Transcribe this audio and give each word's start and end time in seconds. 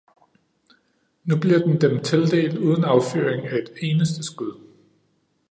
Nu 1.23 1.39
bliver 1.39 1.59
den 1.59 1.81
dem 1.81 2.03
tildelt 2.03 2.57
uden 2.57 2.83
affyring 2.83 3.47
af 3.47 3.53
et 3.55 3.69
eneste 3.81 4.23
skud. 4.23 4.53